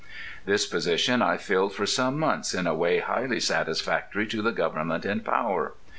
[0.47, 5.05] This position I filled for some months in a way highly satisfactory to the Government
[5.05, 5.73] in power.